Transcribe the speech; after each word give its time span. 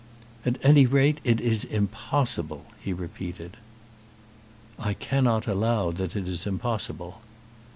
"At 0.47 0.57
any 0.63 0.87
rate 0.87 1.19
it 1.23 1.39
is 1.39 1.63
impossible," 1.63 2.65
he 2.79 2.91
repeated. 2.91 3.55
"I 4.79 4.95
cannot 4.95 5.45
allow 5.45 5.91
that 5.91 6.15
it 6.15 6.27
is 6.27 6.47
impossible." 6.47 7.21